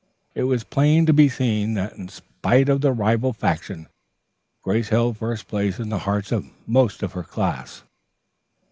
[0.33, 3.85] It was plain to be seen that in spite of the rival faction,
[4.63, 7.83] Grace held first place in the hearts of most of her class.